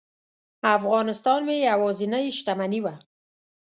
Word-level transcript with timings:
افغانستان 0.77 1.39
مې 1.47 1.55
یوازینۍ 1.69 2.25
شتمني 2.37 2.79
وه. 2.83 2.93